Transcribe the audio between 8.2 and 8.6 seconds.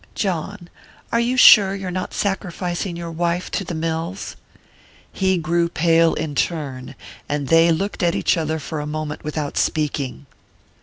other